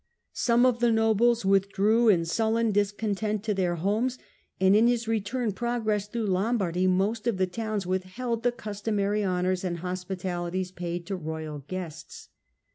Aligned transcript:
Some 0.33 0.65
of 0.65 0.79
the 0.79 0.91
nobles 0.91 1.45
with 1.45 1.69
drew 1.71 2.09
in 2.09 2.25
sullen 2.25 2.71
discontent 2.71 3.43
to 3.43 3.53
their 3.53 3.75
homes, 3.75 4.17
and 4.59 4.75
in 4.75 4.87
his 4.87 5.07
return 5.07 5.51
progress 5.51 6.07
through 6.07 6.25
Lombardy 6.25 6.87
most 6.87 7.27
of 7.27 7.37
the 7.37 7.45
towns 7.45 7.85
withheld 7.85 8.41
the 8.41 8.51
customary 8.51 9.23
honours 9.23 9.63
and 9.63 9.77
hospitalities 9.77 10.71
paid 10.71 11.05
to 11.05 11.15
royal 11.15 11.59
guests. 11.67 12.29